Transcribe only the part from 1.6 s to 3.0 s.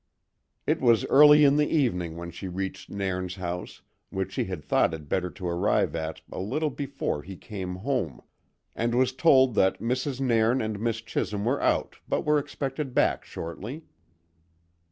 evening when she reached